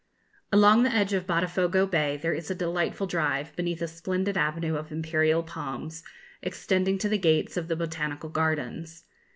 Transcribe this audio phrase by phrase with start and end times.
[0.51, 4.75] Along the edge of Botafogo Bay there is a delightful drive, beneath a splendid avenue
[4.75, 6.01] of imperial palms,
[6.41, 9.05] extending to the gates of the Botanical Gardens.